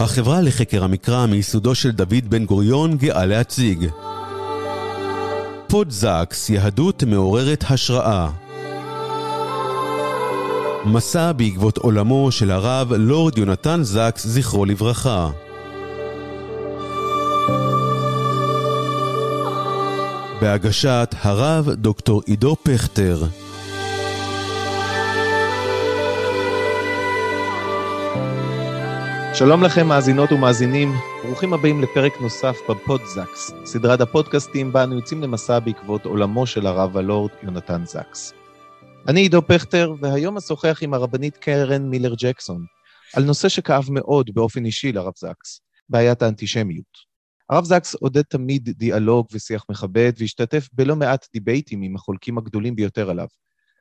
[0.00, 3.88] החברה לחקר המקרא מיסודו של דוד בן גוריון גאה להציג
[5.68, 8.30] פודזקס, יהדות מעוררת השראה
[10.84, 15.30] מסע בעקבות עולמו של הרב לורד יונתן זקס, זכרו לברכה.
[20.40, 23.26] בהגשת הרב דוקטור עידו פכטר.
[29.38, 30.92] שלום לכם מאזינות ומאזינים,
[31.24, 36.96] ברוכים הבאים לפרק נוסף בפודזקס, סדרת הפודקאסטים בה אנו יוצאים למסע בעקבות עולמו של הרב
[36.96, 38.32] הלורד יונתן זקס.
[39.08, 42.64] אני עידו פכטר, והיום אשוחח עם הרבנית קרן מילר ג'קסון
[43.14, 46.96] על נושא שכאב מאוד באופן אישי לרב זקס, בעיית האנטישמיות.
[47.50, 53.10] הרב זקס עודד תמיד דיאלוג ושיח מכבד, והשתתף בלא מעט דיבייטים עם החולקים הגדולים ביותר
[53.10, 53.26] עליו.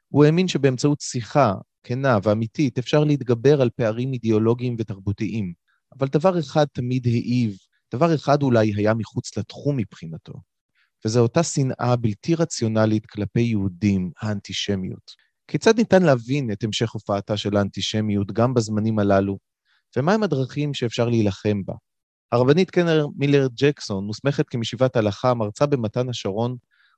[0.08, 1.54] הוא האמין שבאמצעות שיחה
[1.86, 5.54] כנה ואמיתית אפשר להתגבר על פערים אידיאולוגיים ותרבותיים,
[6.00, 7.58] אבל דבר אחד תמיד העיב,
[7.94, 10.34] דבר אחד אולי היה מחוץ לתחום מבחינתו,
[11.06, 15.12] וזו אותה שנאה בלתי רציונלית כלפי יהודים, האנטישמיות.
[15.48, 19.38] כיצד ניתן להבין את המשך הופעתה של האנטישמיות גם בזמנים הללו,
[19.98, 21.74] ומהם הדרכים שאפשר להילחם בה?
[22.32, 26.56] הרבנית קנר מילר ג'קסון מוסמכת כמשיבת הלכה, מרצה במתן השרון,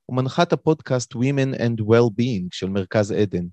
[0.09, 3.45] ומנחת הפודקאסט Women and Well-being של מרכז עדן.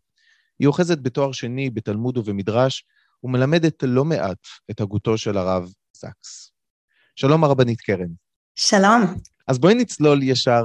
[0.59, 2.85] היא אוחזת בתואר שני בתלמוד ובמדרש,
[3.23, 4.39] ומלמדת לא מעט
[4.71, 6.53] את הגותו של הרב זקס.
[7.17, 8.11] שלום הרבנית קרן.
[8.57, 9.01] שלום.
[9.49, 10.63] אז בואי נצלול ישר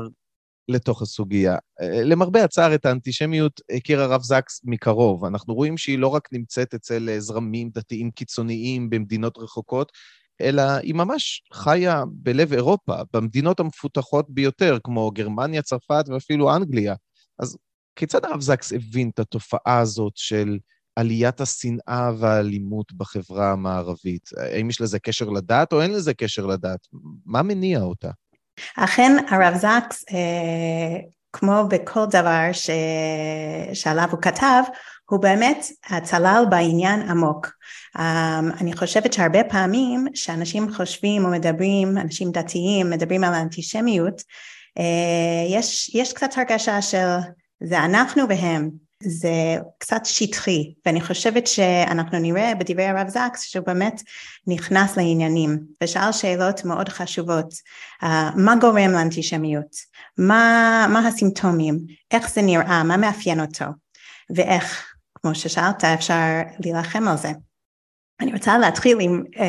[0.67, 1.55] לתוך הסוגיה.
[2.03, 5.25] למרבה הצער, את האנטישמיות הכיר הרב זקס מקרוב.
[5.25, 9.91] אנחנו רואים שהיא לא רק נמצאת אצל זרמים דתיים קיצוניים במדינות רחוקות,
[10.41, 16.95] אלא היא ממש חיה בלב אירופה, במדינות המפותחות ביותר, כמו גרמניה, צרפת ואפילו אנגליה.
[17.39, 17.57] אז
[17.99, 20.57] כיצד הרב זקס הבין את התופעה הזאת של
[20.95, 24.29] עליית השנאה והאלימות בחברה המערבית?
[24.37, 26.87] האם יש לזה קשר לדת או אין לזה קשר לדת?
[27.25, 28.09] מה מניע אותה?
[28.77, 30.99] אכן הרב זקס, אה,
[31.33, 32.69] כמו בכל דבר ש...
[33.73, 34.63] שעליו הוא כתב,
[35.09, 35.65] הוא באמת
[36.03, 37.47] צלל בעניין עמוק.
[37.97, 38.01] Um,
[38.61, 44.21] אני חושבת שהרבה פעמים שאנשים חושבים או מדברים, אנשים דתיים מדברים על האנטישמיות,
[44.79, 44.83] uh,
[45.49, 47.07] יש, יש קצת הרגשה של
[47.63, 48.69] זה אנחנו והם,
[49.03, 54.01] זה קצת שטחי, ואני חושבת שאנחנו נראה בדברי הרב זקס שהוא באמת
[54.47, 57.53] נכנס לעניינים ושאל שאלות מאוד חשובות,
[58.03, 59.75] uh, מה גורם לאנטישמיות,
[60.17, 61.79] מה, מה הסימפטומים,
[62.11, 63.65] איך זה נראה, מה מאפיין אותו?
[64.35, 67.31] ואיך, כמו ששאלת, אפשר להילחם על זה.
[68.21, 69.39] אני רוצה להתחיל עם uh,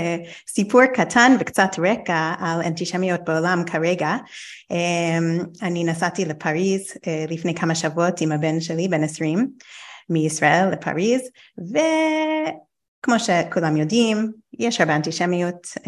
[0.49, 4.17] סיפור קטן וקצת רקע על אנטישמיות בעולם כרגע.
[4.73, 9.51] Um, אני נסעתי לפריז uh, לפני כמה שבועות עם הבן שלי, בן 20,
[10.11, 11.21] מישראל לפריז,
[11.59, 15.81] וכמו שכולם יודעים, יש הרבה אנטישמיות uh,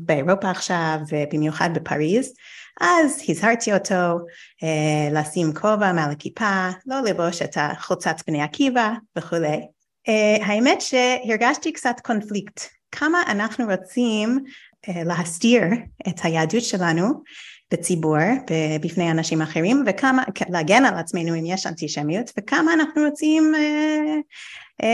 [0.00, 2.32] באירופה עכשיו, ובמיוחד בפריז.
[2.80, 4.18] אז הזהרתי אותו
[4.62, 9.60] uh, לשים כובע מעל הכיפה, לא לבוש את החולצת בני עקיבא וכולי.
[10.08, 12.60] Uh, האמת שהרגשתי קצת קונפליקט,
[12.92, 14.38] כמה אנחנו רוצים
[14.86, 15.62] uh, להסתיר
[16.08, 17.22] את היהדות שלנו
[17.72, 18.16] בציבור,
[18.80, 24.86] בפני אנשים אחרים, וכמה, להגן על עצמנו אם יש אנטישמיות, וכמה אנחנו רוצים uh, uh,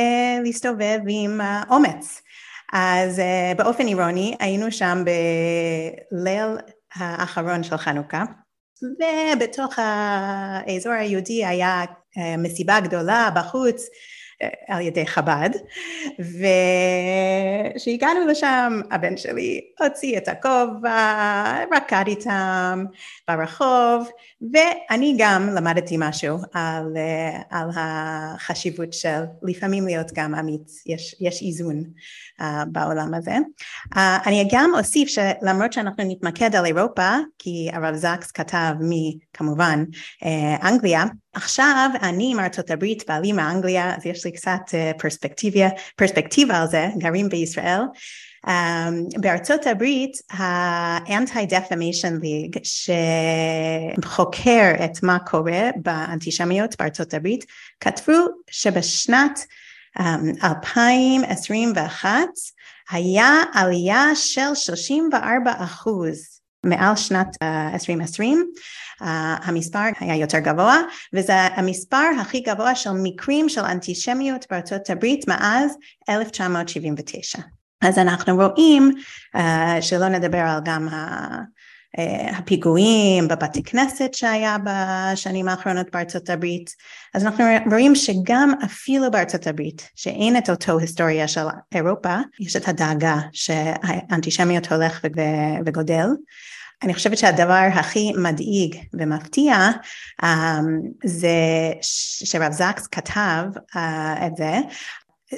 [0.44, 2.22] להסתובב עם אומץ.
[2.72, 6.56] אז uh, באופן אירוני היינו שם בליל
[6.94, 8.24] האחרון של חנוכה,
[8.82, 11.84] ובתוך האזור היהודי היה
[12.38, 13.82] מסיבה גדולה בחוץ
[14.68, 15.50] על ידי חב"ד,
[17.74, 22.84] וכשהגענו לשם הבן שלי הוציא את הכובע, רקד איתם
[23.28, 24.10] ברחוב,
[24.52, 26.96] ואני גם למדתי משהו על,
[27.50, 31.84] על החשיבות של לפעמים להיות גם אמיץ, יש, יש איזון
[32.72, 33.36] בעולם הזה.
[33.94, 39.84] Uh, אני גם אוסיף שלמרות שאנחנו נתמקד על אירופה, כי הרב זקס כתב מכמובן
[40.22, 44.60] uh, אנגליה, עכשיו אני מארצות הברית, בעלי מאנגליה, אז יש לי קצת
[44.98, 47.80] פרספקטיבה, פרספקטיבה על זה, גרים בישראל.
[48.46, 52.60] Um, בארצות הברית ה-Anti-Defamation League
[54.02, 57.44] שחוקר את מה קורה באנטישמיות בארצות הברית
[57.80, 58.12] כתבו
[58.50, 59.40] שבשנת
[60.00, 62.10] 2021
[62.90, 68.50] היה עלייה של 34 אחוז מעל שנת uh, 2020
[69.00, 69.04] uh,
[69.44, 70.76] המספר היה יותר גבוה
[71.12, 75.76] וזה המספר הכי גבוה של מקרים של אנטישמיות בארצות הברית מאז
[76.08, 77.38] 1979
[77.82, 78.90] אז אנחנו רואים
[79.36, 79.40] uh,
[79.80, 80.88] שלא נדבר על גם
[82.38, 86.70] הפיגועים בבתי כנסת שהיה בשנים האחרונות בארצות הברית.
[87.14, 92.68] אז אנחנו רואים שגם אפילו בארצות הברית שאין את אותו היסטוריה של אירופה יש את
[92.68, 95.04] הדאגה שהאנטישמיות הולך
[95.66, 96.06] וגודל
[96.82, 99.70] אני חושבת שהדבר הכי מדאיג ומפתיע
[100.22, 100.26] um,
[101.04, 101.28] זה
[102.24, 103.44] שרב זקס כתב
[103.74, 103.78] uh,
[104.26, 104.58] את זה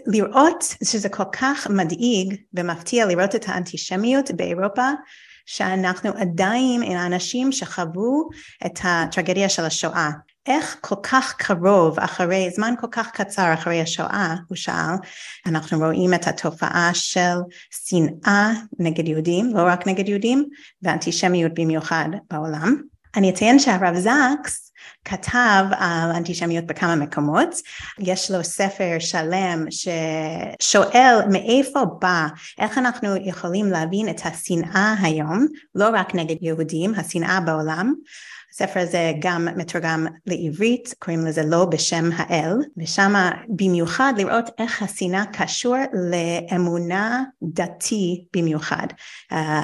[0.07, 4.89] לראות שזה כל כך מדאיג ומפתיע לראות את האנטישמיות באירופה
[5.47, 8.29] שאנחנו עדיין עם האנשים שחוו
[8.67, 10.11] את הטרגדיה של השואה.
[10.47, 14.95] איך כל כך קרוב אחרי, זמן כל כך קצר אחרי השואה, הוא שאל,
[15.47, 17.37] אנחנו רואים את התופעה של
[17.71, 20.49] שנאה נגד יהודים, לא רק נגד יהודים,
[20.83, 22.77] ואנטישמיות במיוחד בעולם.
[23.17, 24.70] אני אציין שהרב זקס
[25.05, 27.55] כתב על אנטישמיות בכמה מקומות,
[27.99, 32.27] יש לו ספר שלם ששואל מאיפה בא,
[32.59, 37.95] איך אנחנו יכולים להבין את השנאה היום, לא רק נגד יהודים, השנאה בעולם,
[38.53, 43.15] הספר הזה גם מתורגם לעברית, קוראים לזה לא בשם האל, ושם
[43.49, 45.77] במיוחד לראות איך השנאה קשור
[46.11, 48.87] לאמונה דתי במיוחד.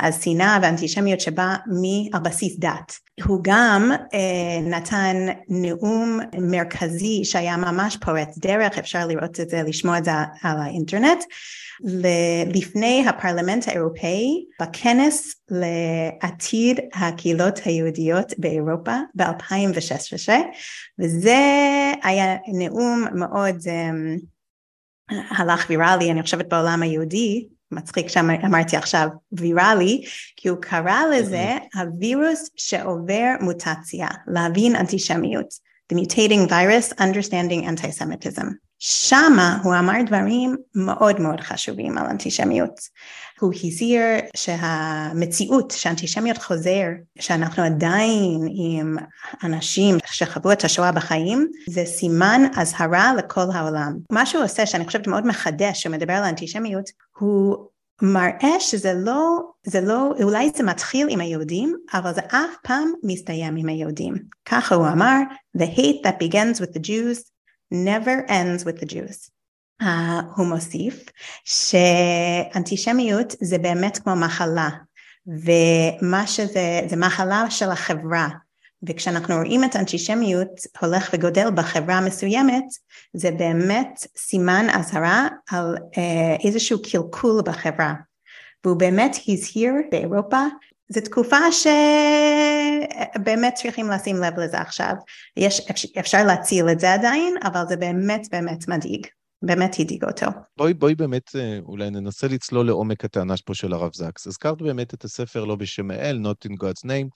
[0.00, 1.56] אז שנאה ואנטישמיות שבאה
[2.12, 2.20] על
[2.58, 3.05] דת.
[3.24, 5.16] הוא גם אה, נתן
[5.48, 10.10] נאום מרכזי שהיה ממש פורץ דרך, אפשר לראות את זה, לשמוע את זה
[10.42, 11.24] על האינטרנט,
[12.54, 20.28] לפני הפרלמנט האירופאי בכנס לעתיד הקהילות היהודיות באירופה ב-2016
[20.98, 21.36] וזה
[22.02, 24.20] היה נאום מאוד um,
[25.30, 30.04] הלך ויראלי אני חושבת בעולם היהודי מצחיק שאמרתי עכשיו ויראלי
[30.36, 35.46] כי הוא קרא לזה הווירוס שעובר מוטציה להבין אנטישמיות
[35.92, 38.46] The Mutating Virus Understanding Antisemitism
[38.78, 42.80] שמה הוא אמר דברים מאוד מאוד חשובים על אנטישמיות.
[43.40, 44.02] הוא הזהיר
[44.36, 46.86] שהמציאות שאנטישמיות חוזר,
[47.18, 48.96] שאנחנו עדיין עם
[49.44, 53.96] אנשים שחוו את השואה בחיים, זה סימן אזהרה לכל העולם.
[54.12, 57.56] מה שהוא עושה, שאני חושבת מאוד מחדש, שהוא מדבר על אנטישמיות, הוא
[58.02, 63.56] מראה שזה לא, זה לא, אולי זה מתחיל עם היהודים, אבל זה אף פעם מסתיים
[63.56, 64.14] עם היהודים.
[64.44, 65.20] ככה הוא אמר,
[65.58, 67.30] The hate that begins with the Jews
[67.72, 69.35] never ends with the Jews.
[69.82, 69.86] Uh,
[70.36, 71.04] הוא מוסיף
[71.44, 74.68] שאנטישמיות זה באמת כמו מחלה
[75.26, 78.28] ומה שזה, זה מחלה של החברה
[78.82, 80.48] וכשאנחנו רואים את האנטישמיות
[80.80, 82.64] הולך וגודל בחברה מסוימת
[83.12, 85.98] זה באמת סימן אזהרה על uh,
[86.44, 87.94] איזשהו קלקול בחברה
[88.64, 90.40] והוא באמת הזהיר באירופה
[90.88, 91.52] זו תקופה
[93.16, 94.94] שבאמת צריכים לשים לב לזה עכשיו.
[95.36, 99.06] יש, אפשר להציל את זה עדיין, אבל זה באמת באמת מדאיג.
[99.42, 100.26] באמת הדאיג אותו.
[100.56, 104.26] בואי, בואי באמת אה, אולי ננסה לצלול לעומק הטענה פה של הרב זקס.
[104.26, 107.08] הזכרת באמת את הספר לא בשם האל, Not in God's name,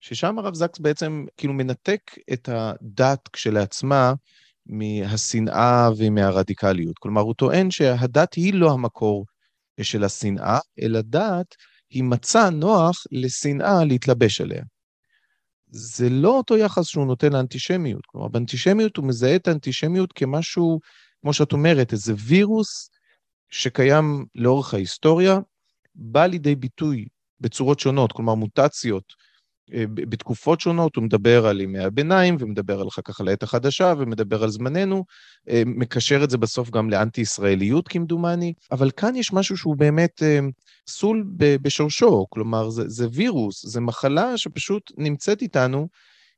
[0.00, 2.00] ששם הרב זקס בעצם כאילו מנתק
[2.32, 4.12] את הדת כשלעצמה
[4.66, 6.98] מהשנאה ומהרדיקליות.
[6.98, 9.24] כלומר, הוא טוען שהדת היא לא המקור
[9.82, 11.54] של השנאה, אלא דת
[11.90, 14.62] היא מצא נוח לשנאה להתלבש עליה.
[15.70, 18.06] זה לא אותו יחס שהוא נותן לאנטישמיות.
[18.06, 20.80] כלומר, באנטישמיות הוא מזהה את האנטישמיות כמשהו,
[21.22, 22.90] כמו שאת אומרת, איזה וירוס
[23.50, 25.38] שקיים לאורך ההיסטוריה,
[25.94, 27.06] בא לידי ביטוי
[27.40, 29.12] בצורות שונות, כלומר מוטציות
[29.74, 34.42] אה, בתקופות שונות, הוא מדבר על ימי הביניים, ומדבר אחר כך על העת החדשה, ומדבר
[34.42, 35.04] על זמננו,
[35.48, 40.38] אה, מקשר את זה בסוף גם לאנטי-ישראליות כמדומני, אבל כאן יש משהו שהוא באמת אה,
[40.86, 45.88] פסול בשורשו, כלומר זה, זה וירוס, זה מחלה שפשוט נמצאת איתנו,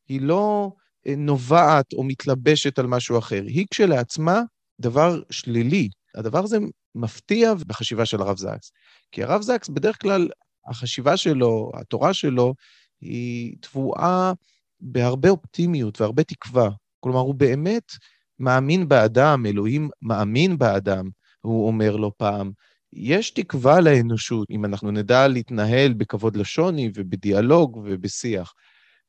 [0.09, 0.73] היא לא
[1.17, 4.41] נובעת או מתלבשת על משהו אחר, היא כשלעצמה
[4.81, 5.89] דבר שלילי.
[6.15, 6.59] הדבר הזה
[6.95, 8.73] מפתיע בחשיבה של הרב זקס,
[9.13, 10.29] כי הרב זקס בדרך כלל
[10.67, 12.55] החשיבה שלו, התורה שלו,
[13.01, 14.33] היא תבואה
[14.81, 16.71] בהרבה אופטימיות והרבה תקווה.
[17.01, 17.93] כלומר, הוא באמת
[18.39, 21.09] מאמין באדם, אלוהים מאמין באדם,
[21.41, 22.51] הוא אומר לו פעם.
[22.93, 28.55] יש תקווה לאנושות, אם אנחנו נדע להתנהל בכבוד לשוני ובדיאלוג ובשיח.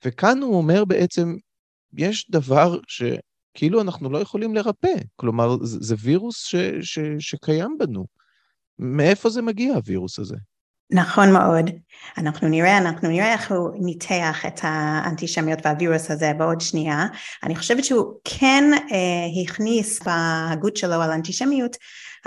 [0.06, 1.36] וכאן הוא אומר בעצם,
[1.98, 2.80] יש דבר
[3.52, 4.94] שכאילו אנחנו לא יכולים לרפא.
[5.16, 8.06] כלומר, זה וירוס ש, ש, שקיים בנו.
[8.80, 10.36] מאיפה זה מגיע, הווירוס הזה?
[10.92, 11.70] נכון מאוד.
[12.18, 17.06] אנחנו נראה, אנחנו נראה איך הוא ניתח את האנטישמיות והווירוס הזה בעוד שנייה.
[17.44, 21.78] אני חושבת שהוא כן אה, הכניס בהגות שלו על אנטישמיות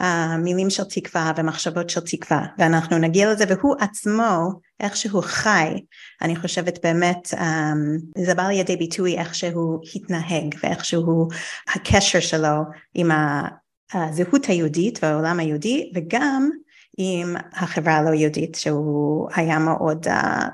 [0.00, 5.74] אה, מילים של תקווה ומחשבות של תקווה, ואנחנו נגיע לזה, והוא עצמו, איך שהוא חי,
[6.22, 7.72] אני חושבת באמת, אה,
[8.18, 11.30] זה בא לידי ביטוי איך שהוא התנהג ואיך שהוא,
[11.74, 12.62] הקשר שלו
[12.94, 13.10] עם
[13.94, 16.50] הזהות היהודית והעולם היהודי, וגם
[16.98, 20.10] עם החברה הלא יהודית שהוא היה מאוד uh,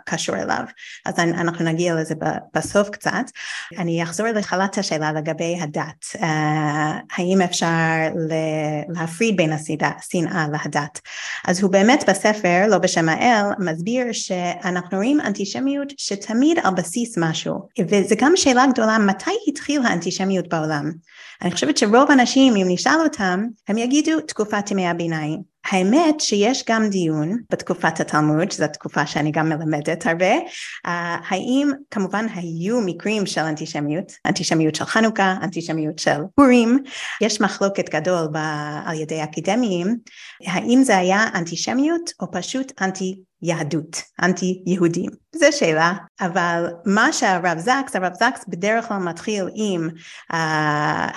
[0.06, 0.64] קשור אליו.
[1.06, 2.14] אז אנחנו נגיע לזה
[2.54, 3.30] בסוף קצת.
[3.78, 6.04] אני אחזור לחלת השאלה לגבי הדת.
[6.16, 6.24] Uh,
[7.16, 7.66] האם אפשר
[8.88, 11.00] להפריד בין השנאה להדת?
[11.44, 17.68] אז הוא באמת בספר, לא בשם האל, מסביר שאנחנו רואים אנטישמיות שתמיד על בסיס משהו.
[17.88, 20.92] וזו גם שאלה גדולה, מתי התחיל האנטישמיות בעולם?
[21.42, 25.50] אני חושבת שרוב האנשים, אם נשאל אותם, הם יגידו תקופת ימי הביניים.
[25.64, 30.90] האמת שיש גם דיון בתקופת התלמוד, שזו תקופה שאני גם מלמדת הרבה, uh,
[31.28, 36.78] האם כמובן היו מקרים של אנטישמיות, אנטישמיות של חנוכה, אנטישמיות של פורים,
[37.20, 39.96] יש מחלוקת גדול ב- על ידי אקדמיים,
[40.46, 45.10] האם זה היה אנטישמיות או פשוט אנטי יהדות, אנטי יהודים.
[45.34, 49.88] זו שאלה, אבל מה שהרב זקס, הרב זקס בדרך כלל מתחיל עם
[50.32, 50.36] uh,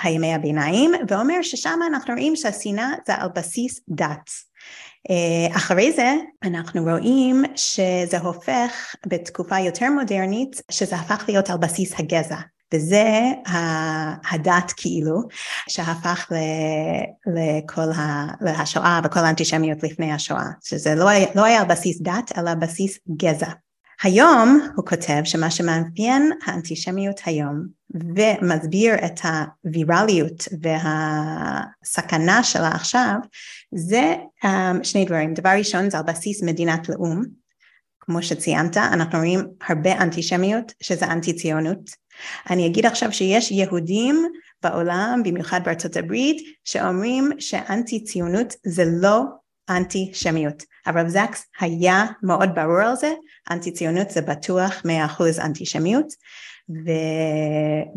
[0.02, 4.30] הימי הביניים ואומר ששם אנחנו רואים שהשנאה זה על בסיס דת.
[5.08, 6.14] Uh, אחרי זה
[6.44, 12.36] אנחנו רואים שזה הופך בתקופה יותר מודרנית שזה הפך להיות על בסיס הגזע
[12.74, 13.04] וזה
[14.30, 15.22] הדת כאילו
[15.68, 16.32] שהפך
[17.26, 17.90] לכל
[18.40, 22.56] השואה וכל האנטישמיות לפני השואה, שזה לא היה, לא היה על בסיס דת אלא על
[22.56, 23.50] בסיס גזע.
[24.02, 29.20] היום הוא כותב שמה שמאפיין האנטישמיות היום ומסביר את
[29.64, 33.14] הווירליות והסכנה שלה עכשיו
[33.74, 34.14] זה
[34.44, 34.48] um,
[34.82, 37.22] שני דברים, דבר ראשון זה על בסיס מדינת לאום.
[38.00, 41.90] כמו שציינת אנחנו רואים הרבה אנטישמיות שזה אנטי ציונות
[42.50, 44.28] אני אגיד עכשיו שיש יהודים
[44.62, 49.22] בעולם, במיוחד בארצות הברית, שאומרים שאנטי ציונות זה לא
[49.70, 50.62] אנטי שמיות.
[50.86, 53.12] הרב זקס היה מאוד ברור על זה,
[53.50, 56.12] אנטי ציונות זה בטוח מאה אחוז אנטי שמיות,
[56.70, 56.90] ו...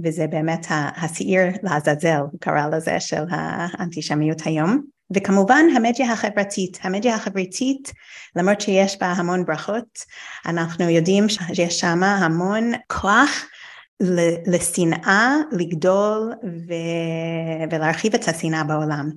[0.04, 4.82] וזה באמת השעיר לעזאזל, הוא קרא לזה, של האנטישמיות היום.
[5.16, 7.92] וכמובן המדיה החברתית, המדיה החברתית
[8.36, 10.00] למרות שיש בה המון ברכות,
[10.46, 13.46] אנחנו יודעים שיש שם המון כוח
[14.48, 19.10] לשנאה לגדול ו- ולהרחיב את השנאה בעולם.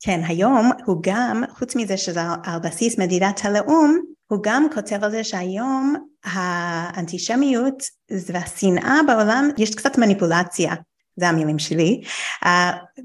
[0.00, 5.10] כן, היום הוא גם, חוץ מזה שזה על בסיס מדידת הלאום, הוא גם כותב על
[5.10, 10.74] זה שהיום האנטישמיות והשנאה בעולם, יש קצת מניפולציה,
[11.16, 12.02] זה המילים שלי,
[12.44, 12.48] uh,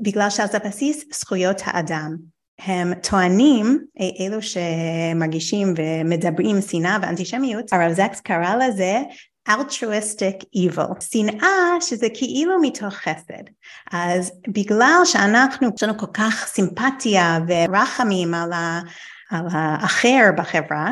[0.02, 2.16] בגלל שזה בסיס זכויות האדם.
[2.60, 3.80] הם טוענים,
[4.20, 9.02] אלו שמרגישים ומדברים שנאה ואנטישמיות, הרב זקס קרא לזה
[9.50, 13.44] altruistic evil, שנאה שזה כאילו מתוך חסד.
[13.92, 18.82] אז בגלל שאנחנו, יש לנו כל כך סימפתיה ורחמים על, ה,
[19.30, 20.92] על האחר בחברה,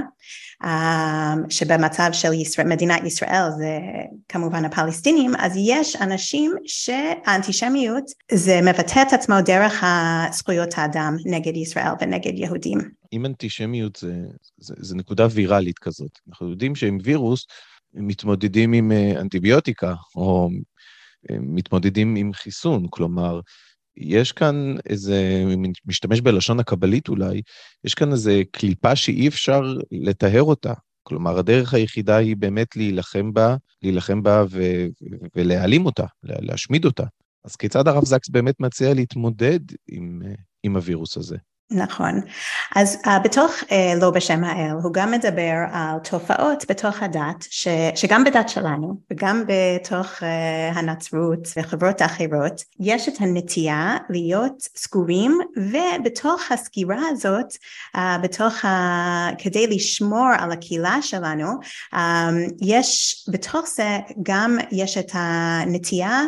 [0.64, 0.68] um,
[1.50, 3.80] שבמצב של ישראל, מדינת ישראל זה
[4.30, 9.84] כמובן הפלסטינים, אז יש אנשים שהאנטישמיות זה מבטא את עצמו דרך
[10.32, 12.80] זכויות האדם נגד ישראל ונגד יהודים.
[13.14, 14.14] אם אנטישמיות זה,
[14.58, 17.46] זה, זה נקודה ויראלית כזאת, אנחנו יודעים שעם וירוס
[17.94, 20.50] מתמודדים עם אה, אנטיביוטיקה, או
[21.32, 23.40] אה, מתמודדים עם חיסון, כלומר,
[23.98, 25.44] יש כאן איזה,
[25.86, 27.42] משתמש בלשון הקבלית אולי,
[27.84, 30.74] יש כאן איזה קליפה שאי אפשר לטהר אותה.
[31.04, 34.88] כלומר, הדרך היחידה היא באמת להילחם בה, להילחם בה ו-
[35.36, 37.04] ולהעלים אותה, להשמיד אותה.
[37.46, 40.34] אז כיצד הרב זקס באמת מציע להתמודד עם, אה,
[40.64, 41.38] עם הווירוס הזה?
[41.72, 42.22] נכון.
[42.76, 47.68] אז uh, בתוך uh, לא בשם האל הוא גם מדבר על תופעות בתוך הדת ש,
[47.96, 56.52] שגם בדת שלנו וגם בתוך uh, הנצרות וחברות אחרות יש את הנטייה להיות סגורים ובתוך
[56.52, 57.54] הסגירה הזאת
[57.96, 59.30] uh, בתוך ה...
[59.38, 61.48] כדי לשמור על הקהילה שלנו
[61.94, 61.98] um,
[62.62, 66.22] יש בתוך זה גם יש את הנטייה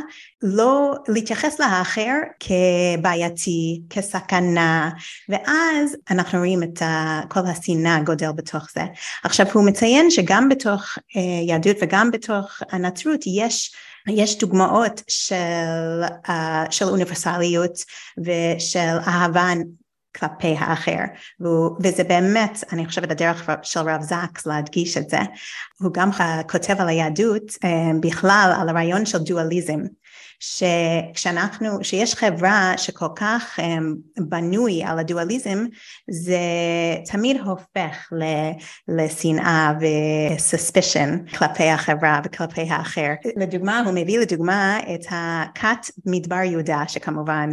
[0.43, 4.89] לא להתייחס לאחר כבעייתי, כסכנה,
[5.29, 6.81] ואז אנחנו רואים את
[7.29, 8.83] כל השנאה גודל בתוך זה.
[9.23, 13.75] עכשיו הוא מציין שגם בתוך אה, יהדות וגם בתוך הנצרות יש
[14.07, 15.35] יש דוגמאות של,
[16.27, 16.31] uh,
[16.69, 17.83] של אוניברסליות
[18.17, 19.49] ושל אהבה
[20.17, 20.99] כלפי האחר.
[21.83, 25.19] וזה באמת אני חושבת הדרך של רב זקס להדגיש את זה.
[25.81, 26.09] הוא גם
[26.51, 29.79] כותב על היהדות אה, בכלל על הרעיון של דואליזם
[30.39, 33.63] שכשאנחנו, שיש חברה שכל כך um,
[34.17, 35.65] בנוי על הדואליזם,
[36.09, 36.37] זה
[37.11, 38.09] תמיד הופך
[38.87, 43.09] לשנאה ו-suspicion כלפי החברה וכלפי האחר.
[43.35, 47.49] לדוגמה, הוא מביא לדוגמה את הכת מדבר יהודה, שכמובן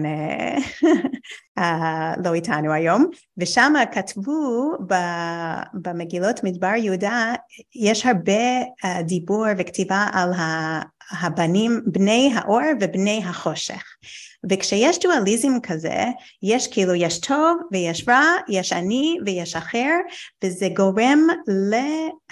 [1.59, 1.61] uh,
[2.25, 3.07] לא איתנו היום,
[3.39, 4.73] ושם כתבו
[5.75, 7.35] במגילות מדבר יהודה,
[7.75, 10.81] יש הרבה uh, דיבור וכתיבה על ה...
[11.11, 13.85] הבנים, בני האור ובני החושך.
[14.51, 16.05] וכשיש דואליזם כזה,
[16.43, 19.97] יש כאילו, יש טוב ויש רע, יש אני ויש אחר,
[20.45, 21.27] וזה גורם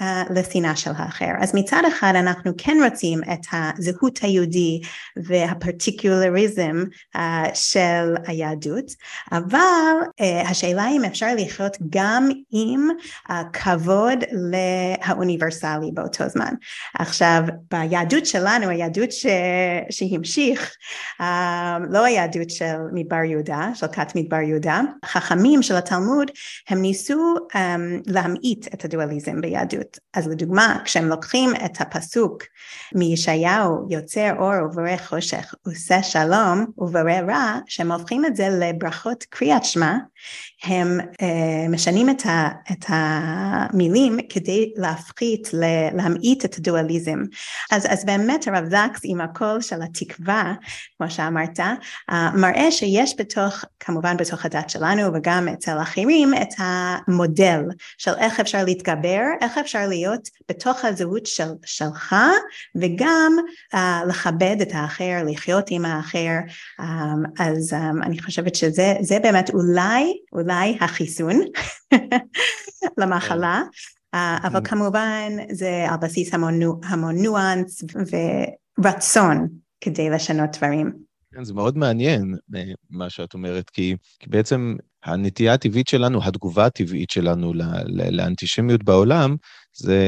[0.00, 1.30] uh, לשנאה של האחר.
[1.40, 4.80] אז מצד אחד אנחנו כן רוצים את הזהות היהודי
[5.16, 6.84] והפרטיקולריזם
[7.16, 7.20] uh,
[7.54, 8.92] של היהדות,
[9.32, 12.88] אבל uh, השאלה אם אפשר לחיות גם עם
[13.30, 14.24] uh, כבוד
[15.08, 16.54] לאוניברסלי באותו זמן.
[16.94, 19.26] עכשיו, ביהדות שלנו, היהדות ש...
[19.90, 20.72] שהמשיך,
[21.20, 21.24] uh,
[21.90, 26.30] לא היהדות של מדבר יהודה, של כת מדבר יהודה, חכמים של התלמוד,
[26.68, 27.56] הם ניסו um,
[28.06, 29.98] להמעיט את הדואליזם ביהדות.
[30.14, 32.42] אז לדוגמה, כשהם לוקחים את הפסוק
[32.94, 39.64] מישעיהו, יוצר אור ובורא חושך, עושה שלום ובורא רע, שהם הופכים את זה לברכות קריאת
[39.64, 39.94] שמע,
[40.64, 41.24] הם uh,
[41.70, 45.48] משנים את, ה, את המילים כדי להפחית,
[45.92, 47.18] להמעיט את הדואליזם.
[47.70, 50.52] אז, אז באמת הרב זקס עם הקול של התקווה,
[50.98, 57.60] כמו שאמרת, uh, מראה שיש בתוך, כמובן בתוך הדת שלנו וגם אצל אחרים, את המודל
[57.98, 62.16] של איך אפשר להתגבר, איך אפשר להיות בתוך הזהות של, שלך
[62.74, 63.32] וגם
[63.74, 66.38] uh, לכבד את האחר, לחיות עם האחר,
[66.80, 66.84] um,
[67.38, 71.40] אז um, אני חושבת שזה באמת אולי, אולי החיסון
[72.98, 73.62] למחלה.
[74.16, 74.64] Uh, אבל mm.
[74.64, 77.84] כמובן זה על בסיס המון, ניואנס
[78.78, 79.48] ורצון
[79.80, 80.92] כדי לשנות דברים.
[81.34, 86.66] כן, זה מאוד מעניין אה, מה שאת אומרת, כי, כי בעצם הנטייה הטבעית שלנו, התגובה
[86.66, 87.52] הטבעית שלנו
[88.10, 89.36] לאנטישמיות בעולם,
[89.72, 90.02] זה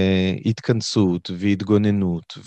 [0.45, 2.39] התכנסות והתגוננות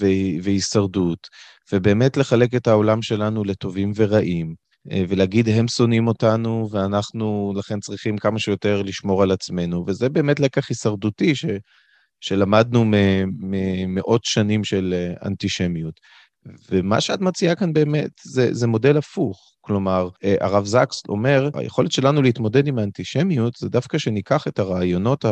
[0.44, 1.28] והישרדות,
[1.72, 4.56] ובאמת לחלק את העולם שלנו לטובים ורעים, אה,
[4.86, 10.70] ולהגיד הם שונאים אותנו ואנחנו לכן צריכים כמה שיותר לשמור על עצמנו, וזה באמת לקח
[10.70, 11.46] הישרדותי ש,
[12.22, 16.00] שלמדנו ממאות שנים של אה, אנטישמיות.
[16.72, 19.54] ומה שאת מציעה כאן באמת זה, זה מודל הפוך.
[19.62, 25.26] כלומר, אה, הרב זקס אומר, היכולת שלנו להתמודד עם האנטישמיות זה דווקא שניקח את הרעיונות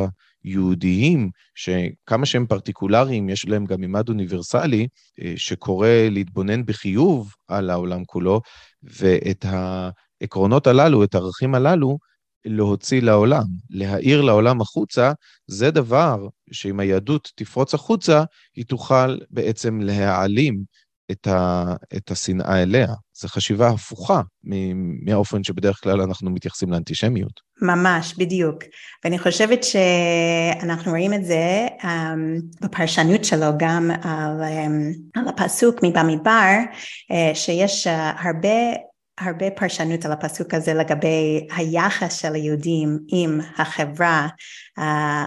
[0.43, 4.87] היהודיים, שכמה שהם פרטיקולריים, יש להם גם מימד אוניברסלי,
[5.21, 8.41] אה, שקורא להתבונן בחיוב על העולם כולו,
[8.83, 11.97] ואת העקרונות הללו, את הערכים הללו,
[12.45, 15.11] להוציא לעולם, להאיר לעולם החוצה,
[15.47, 18.23] זה דבר שאם היהדות תפרוץ החוצה,
[18.55, 20.63] היא תוכל בעצם להעלים
[21.11, 22.93] את, ה, את השנאה אליה.
[23.13, 24.21] זו חשיבה הפוכה
[25.05, 27.41] מהאופן שבדרך כלל אנחנו מתייחסים לאנטישמיות.
[27.61, 28.63] ממש, בדיוק.
[29.03, 31.85] ואני חושבת שאנחנו רואים את זה um,
[32.61, 36.57] בפרשנות שלו גם על, um, על הפסוק מבמדבר,
[37.11, 37.89] uh, שיש uh,
[38.23, 38.73] הרבה
[39.19, 44.27] הרבה פרשנות על הפסוק הזה לגבי היחס של היהודים עם החברה
[44.79, 44.81] uh,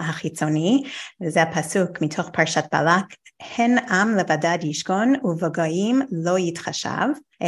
[0.09, 0.83] החיצוני,
[1.21, 3.05] וזה הפסוק מתוך פרשת בלק,
[3.39, 7.07] הן עם לבדד ישכון ובגויים לא יתחשב.
[7.43, 7.47] Uh,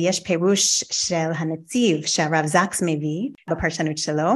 [0.00, 4.32] יש פירוש של הנציב שהרב זקס מביא בפרשנות שלו,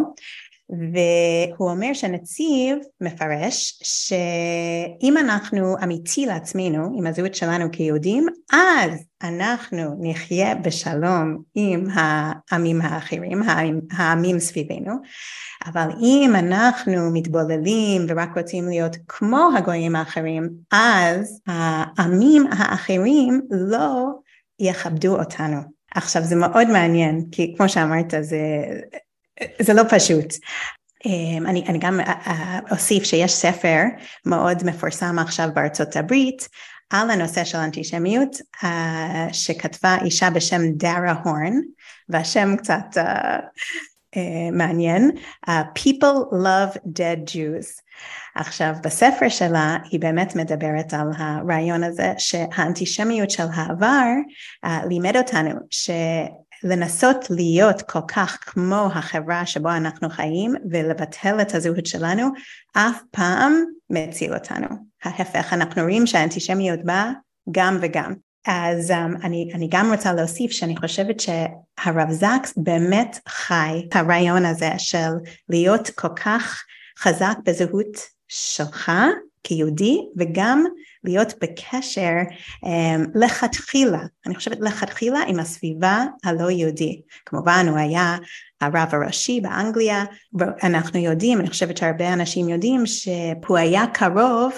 [0.71, 10.55] והוא אומר שהנציב מפרש שאם אנחנו אמיתי לעצמנו עם הזהות שלנו כיהודים אז אנחנו נחיה
[10.55, 13.43] בשלום עם העמים האחרים,
[13.93, 14.93] העמים, סביבנו
[15.67, 24.07] אבל אם אנחנו מתבוללים ורק רוצים להיות כמו הגויים האחרים אז העמים האחרים לא
[24.59, 25.57] יכבדו אותנו.
[25.95, 28.39] עכשיו זה מאוד מעניין כי כמו שאמרת זה
[29.63, 30.35] זה לא פשוט.
[31.07, 33.83] אמ, אני, אני גם אה, אה, אוסיף שיש ספר
[34.27, 36.49] מאוד מפורסם עכשיו בארצות הברית
[36.91, 41.53] על הנושא של אנטישמיות אה, שכתבה אישה בשם דרה הורן
[42.09, 43.01] והשם קצת
[44.53, 45.11] מעניין
[45.49, 47.83] People Love Dead Jews
[48.35, 54.07] עכשיו בספר שלה היא באמת מדברת על הרעיון הזה שהאנטישמיות של העבר
[54.89, 55.91] לימד אותנו ש...
[56.65, 62.29] לנסות להיות כל כך כמו החברה שבו אנחנו חיים ולבטל את הזהות שלנו
[62.73, 64.67] אף פעם מציל אותנו.
[65.05, 67.13] ההפך, אנחנו רואים שהאנטישמיות באה
[67.51, 68.15] גם וגם.
[68.47, 74.45] אז um, אני, אני גם רוצה להוסיף שאני חושבת שהרב זקס באמת חי את הרעיון
[74.45, 75.11] הזה של
[75.49, 76.65] להיות כל כך
[76.99, 77.97] חזק בזהות
[78.29, 78.93] שלך
[79.43, 80.65] כיהודי וגם
[81.05, 82.15] להיות בקשר
[82.65, 82.69] um,
[83.15, 87.01] לכתחילה, אני חושבת לכתחילה עם הסביבה הלא יהודי.
[87.27, 88.17] כמובן הוא היה
[88.61, 90.05] הרב הראשי באנגליה,
[90.39, 94.53] ואנחנו יודעים, אני חושבת שהרבה אנשים יודעים שהוא היה קרוב,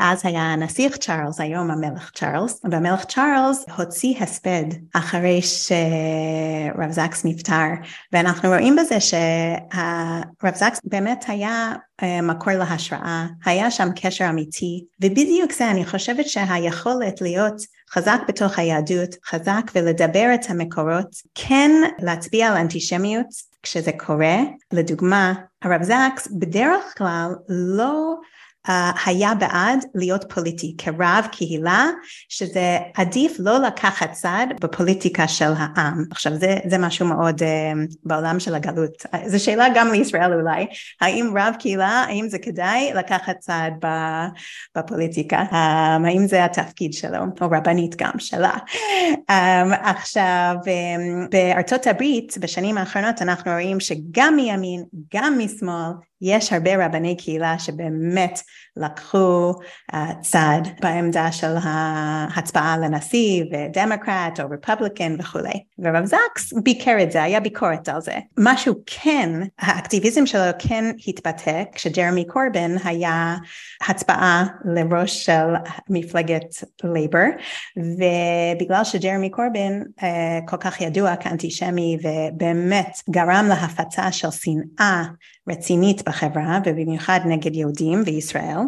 [0.00, 7.68] אז היה הנסיך צ'ארלס, היום המלך צ'ארלס, והמלך צ'ארלס הוציא הספד אחרי שרב זקס נפטר,
[8.12, 15.52] ואנחנו רואים בזה שהרב זקס באמת היה אה, מקור להשראה, היה שם קשר אמיתי, ובדיוק
[15.52, 22.56] זה אני חושבת שהיכולת להיות חזק בתוך היהדות, חזק ולדבר את המקורות, כן להצביע על
[22.56, 23.26] אנטישמיות
[23.62, 24.36] כשזה קורה,
[24.72, 28.14] לדוגמה הרב זקס בדרך כלל לא
[29.06, 31.86] היה בעד להיות פוליטי כרב קהילה
[32.28, 36.04] שזה עדיף לא לקחת צד בפוליטיקה של העם.
[36.10, 39.06] עכשיו זה, זה משהו מאוד uh, בעולם של הגלות.
[39.26, 40.66] זו שאלה גם לישראל אולי.
[41.00, 43.70] האם רב קהילה האם זה כדאי לקחת צד
[44.76, 45.44] בפוליטיקה?
[45.50, 45.54] um,
[46.06, 47.18] האם זה התפקיד שלו?
[47.40, 48.54] או רבנית גם שלה.
[49.14, 56.86] um, עכשיו um, בארצות הברית בשנים האחרונות אנחנו רואים שגם מימין גם משמאל יש הרבה
[56.86, 58.40] רבני קהילה שבאמת
[58.76, 59.52] לקחו
[59.92, 67.22] uh, צד בעמדה של ההצבעה לנשיא ודמוקרט או רפובליקן וכולי ורב זקס ביקר את זה,
[67.22, 68.18] היה ביקורת על זה.
[68.38, 73.36] משהו כן, האקטיביזם שלו כן התבטא כשג'רמי קורבין היה
[73.88, 75.54] הצבעה לראש של
[75.90, 77.26] מפלגת לייבר
[77.76, 80.02] ובגלל שג'רמי קורבין uh,
[80.46, 85.02] כל כך ידוע כאנטישמי ובאמת גרם להפצה של שנאה
[85.50, 88.58] רצינית בחברה ובמיוחד נגד יהודים וישראל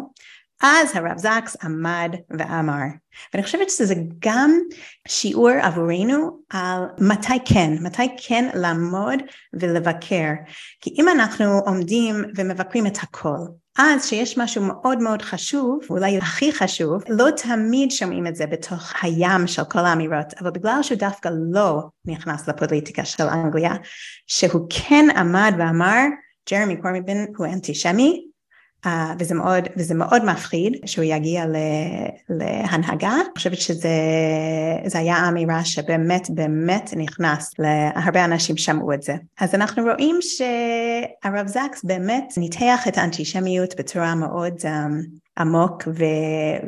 [0.61, 2.85] אז הרב זקס עמד ואמר
[3.33, 4.59] ואני חושבת שזה גם
[5.07, 9.19] שיעור עבורנו על מתי כן, מתי כן לעמוד
[9.53, 10.31] ולבקר.
[10.81, 13.37] כי אם אנחנו עומדים ומבקרים את הכל
[13.77, 18.93] אז שיש משהו מאוד מאוד חשוב, אולי הכי חשוב, לא תמיד שומעים את זה בתוך
[19.01, 23.73] הים של כל האמירות, אבל בגלל שהוא דווקא לא נכנס לפוליטיקה של אנגליה,
[24.27, 26.05] שהוא כן עמד ואמר
[26.51, 28.25] ג'רמי קורמיבין הוא אנטישמי
[28.85, 31.45] uh, וזה מאוד, וזה מאוד מפחיד שהוא יגיע
[32.29, 33.13] להנהגה.
[33.13, 33.89] אני חושבת שזה
[34.99, 39.15] היה אמירה שבאמת באמת נכנס להרבה אנשים שמעו את זה.
[39.39, 46.67] אז אנחנו רואים שהרב זקס באמת ניתח את האנטישמיות בצורה מאוד um, עמוק ו-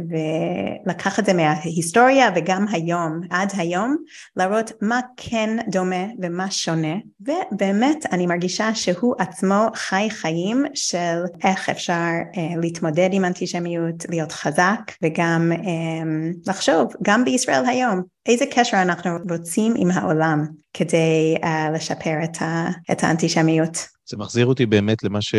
[0.85, 3.95] ולקח את זה מההיסטוריה וגם היום, עד היום,
[4.35, 11.69] להראות מה כן דומה ומה שונה ובאמת אני מרגישה שהוא עצמו חי חיים של איך
[11.69, 18.81] אפשר uh, להתמודד עם אנטישמיות, להיות חזק וגם um, לחשוב גם בישראל היום איזה קשר
[18.81, 23.92] אנחנו רוצים עם העולם כדי uh, לשפר את, ה- את האנטישמיות.
[24.09, 25.35] זה מחזיר אותי באמת למה ש...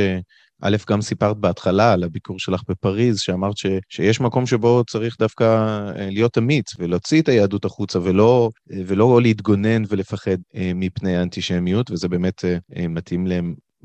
[0.63, 5.45] א', גם סיפרת בהתחלה על הביקור שלך בפריז, שאמרת ש, שיש מקום שבו צריך דווקא
[5.45, 11.91] אה, להיות אמיץ ולהוציא את היהדות החוצה ולא, אה, ולא להתגונן ולפחד אה, מפני האנטישמיות,
[11.91, 12.45] וזה באמת
[12.89, 13.27] מתאים.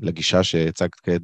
[0.00, 1.20] לגישה שהצגת כעת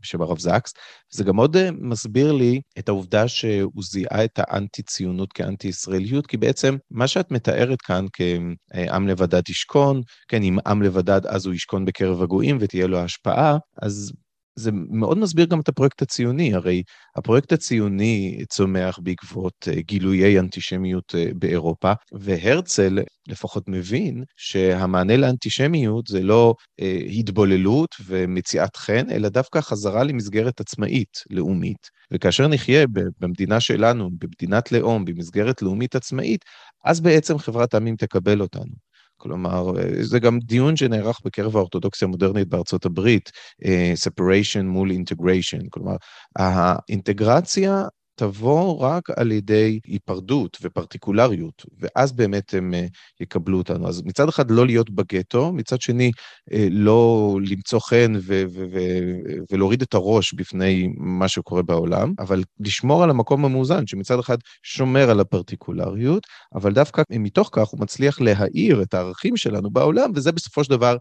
[0.00, 0.72] בשם הרב זקס.
[1.10, 7.08] זה גם מאוד מסביר לי את העובדה שהוא זיהה את האנטי-ציונות כאנטי-ישראליות, כי בעצם מה
[7.08, 12.58] שאת מתארת כאן כעם לבדד ישכון, כן, אם עם לבדד אז הוא ישכון בקרב הגויים
[12.60, 14.12] ותהיה לו השפעה, אז
[14.58, 16.82] זה מאוד מסביר גם את הפרויקט הציוני, הרי
[17.16, 26.22] הפרויקט הציוני צומח בעקבות אה, גילויי אנטישמיות אה, באירופה, והרצל לפחות מבין שהמענה לאנטישמיות זה
[26.22, 31.98] לא אה, התבוללות ומציאת חן, אלא דווקא חזרה למסגרת עצמאית, לאומית.
[32.12, 32.86] וכאשר נחיה
[33.20, 36.44] במדינה שלנו, במדינת לאום, במסגרת לאומית עצמאית,
[36.84, 38.87] אז בעצם חברת העמים תקבל אותנו.
[39.18, 43.30] כלומר, זה גם דיון שנערך בקרב האורתודוקסיה המודרנית בארצות הברית,
[43.64, 43.66] uh,
[44.06, 45.96] separation מול integration, כלומר,
[46.36, 47.82] האינטגרציה
[48.18, 53.88] תבוא רק על ידי היפרדות ופרטיקולריות, ואז באמת הם uh, יקבלו אותנו.
[53.88, 56.10] אז מצד אחד לא להיות בגטו, מצד שני
[56.50, 62.42] uh, לא למצוא חן ו- ו- ו- ולהוריד את הראש בפני מה שקורה בעולם, אבל
[62.60, 66.22] לשמור על המקום המאוזן, שמצד אחד שומר על הפרטיקולריות,
[66.54, 70.92] אבל דווקא מתוך כך הוא מצליח להאיר את הערכים שלנו בעולם, וזה בסופו של דבר
[70.92, 70.96] אה,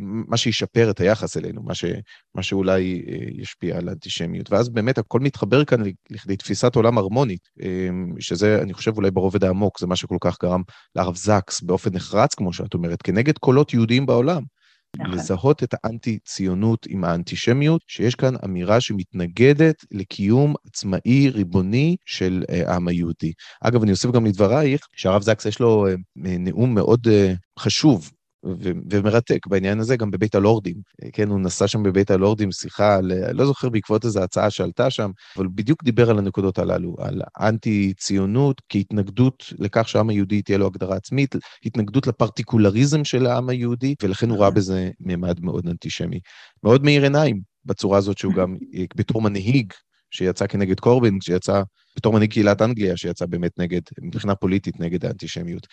[0.00, 1.84] מה שישפר את היחס אלינו, מה, ש,
[2.34, 4.52] מה שאולי אה, ישפיע על האנטישמיות.
[4.52, 7.88] ואז באמת הכל מתחבר כאן לכדי תפיסת עולם הרמונית, אה,
[8.20, 10.62] שזה, אני חושב, אולי ברובד העמוק, זה מה שכל כך גרם
[10.96, 14.42] לרב זקס באופן נחרץ, כמו שאת אומרת, כנגד קולות יהודיים בעולם.
[14.96, 15.14] נכון.
[15.14, 23.32] לזהות את האנטי-ציונות עם האנטישמיות, שיש כאן אמירה שמתנגדת לקיום עצמאי ריבוני של העם היהודי.
[23.60, 27.06] אגב, אני אוסיף גם לדברייך, שהרב זקס יש לו נאום מאוד
[27.58, 28.10] חשוב
[28.90, 30.76] ומרתק בעניין הזה גם בבית הלורדים.
[31.12, 35.10] כן, הוא נסע שם בבית הלורדים שיחה, על, לא זוכר בעקבות איזו הצעה שעלתה שם,
[35.36, 40.96] אבל בדיוק דיבר על הנקודות הללו, על אנטי-ציונות כהתנגדות לכך שהעם היהודי תהיה לו הגדרה
[40.96, 41.34] עצמית,
[41.66, 46.20] התנגדות לפרטיקולריזם של העם היהודי, ולכן הוא ראה בזה ממד מאוד אנטישמי.
[46.64, 48.56] מאוד מאיר עיניים בצורה הזאת שהוא גם,
[48.96, 49.72] בתור מנהיג
[50.10, 51.62] שיצא כנגד קורבין, שיצא
[51.96, 55.66] בתור מנהיג קהילת אנגליה, שיצא באמת נגד, מבחינה פוליטית, נגד האנטישמיות.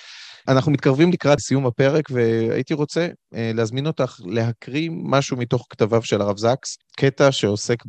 [0.47, 6.21] אנחנו מתקרבים לקראת סיום הפרק, והייתי רוצה אה, להזמין אותך להקריא משהו מתוך כתביו של
[6.21, 7.83] הרב זקס, קטע שעוסק.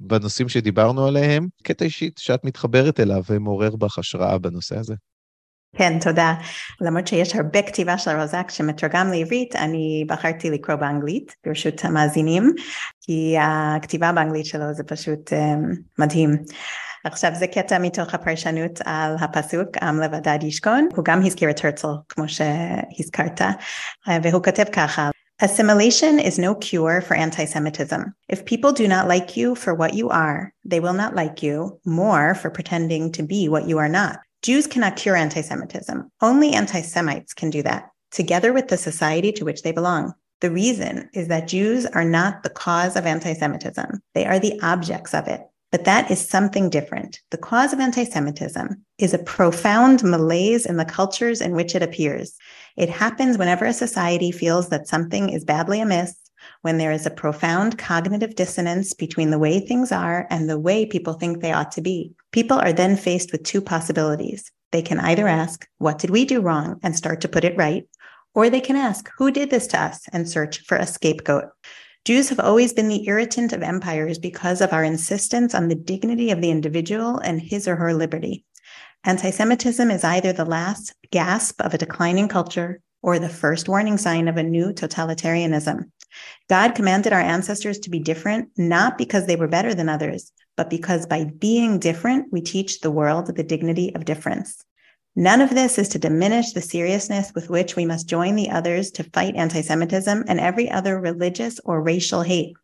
[0.00, 4.94] בנושאים שדיברנו עליהם, קטע אישית שאת מתחברת אליו ומעורר בך השראה בנושא הזה.
[5.76, 6.34] כן, תודה.
[6.80, 12.52] למרות שיש הרבה כתיבה של הרוזק שמתורגם לעברית, אני בחרתי לקרוא באנגלית, ברשות המאזינים,
[13.00, 16.30] כי הכתיבה באנגלית שלו זה פשוט um, מדהים.
[17.05, 21.87] עכשיו זה קטע מתוך הפרשנות על הפסוק עם לבדד ישכון, הוא גם הזכיר את הרצל
[22.09, 23.41] כמו שהזכרת,
[24.23, 25.09] והוא כותב ככה
[25.41, 28.13] Assimilation is no cure for anti Semitism.
[28.29, 31.79] If people do not like you for what you are, they will not like you
[31.83, 34.19] more for pretending to be what you are not.
[34.43, 36.11] Jews cannot cure anti Semitism.
[36.21, 40.13] Only anti Semites can do that, together with the society to which they belong.
[40.41, 44.59] The reason is that Jews are not the cause of anti Semitism, they are the
[44.61, 45.41] objects of it.
[45.76, 47.20] But that is something different.
[47.30, 51.82] The cause of anti Semitism is a profound malaise in the cultures in which it
[51.82, 52.34] appears.
[52.78, 56.16] It happens whenever a society feels that something is badly amiss,
[56.62, 60.86] when there is a profound cognitive dissonance between the way things are and the way
[60.86, 62.14] people think they ought to be.
[62.32, 64.50] People are then faced with two possibilities.
[64.72, 66.80] They can either ask, What did we do wrong?
[66.82, 67.86] and start to put it right,
[68.34, 70.08] or they can ask, Who did this to us?
[70.10, 71.50] and search for a scapegoat.
[72.06, 76.30] Jews have always been the irritant of empires because of our insistence on the dignity
[76.30, 78.44] of the individual and his or her liberty.
[79.02, 83.98] Anti Semitism is either the last gasp of a declining culture or the first warning
[83.98, 85.90] sign of a new totalitarianism.
[86.48, 90.70] God commanded our ancestors to be different, not because they were better than others, but
[90.70, 94.64] because by being different, we teach the world the dignity of difference.
[95.16, 98.90] None of this is to diminish the seriousness with which we must join the others
[98.92, 102.54] to fight anti Semitism and every other religious or racial hate.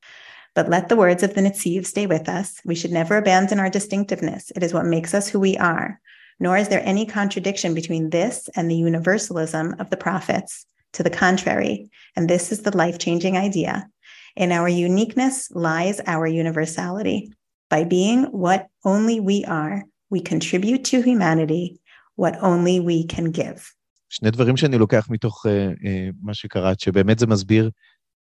[0.55, 2.61] But let the words of the Netziv stay with us.
[2.65, 4.53] We should never abandon our distinctiveness.
[4.55, 5.99] It is what makes us who we are.
[6.39, 10.67] Nor is there any contradiction between this and the universalism of the prophets.
[10.95, 13.89] To the contrary, and this is the life changing idea
[14.37, 17.33] in our uniqueness lies our universality.
[17.69, 21.81] By being what only we are, we contribute to humanity
[22.21, 23.61] what only we can give.
[24.09, 25.87] שני דברים שאני לוקח מתוך uh, uh,
[26.23, 27.71] מה שקראת, שבאמת זה מסביר